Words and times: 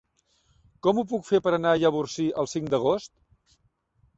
Com 0.87 1.01
ho 1.01 1.03
puc 1.11 1.27
fer 1.27 1.39
per 1.49 1.53
anar 1.57 1.73
a 1.75 1.81
Llavorsí 1.83 2.25
el 2.45 2.51
cinc 2.55 2.73
d'agost? 2.75 3.15